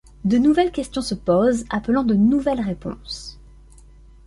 De 0.25 0.39
nouvelles 0.39 0.71
questions 0.71 1.03
se 1.03 1.13
posent, 1.13 1.65
appelant 1.69 2.01
de 2.03 2.15
nouvelles 2.15 2.59
réponses. 2.59 3.39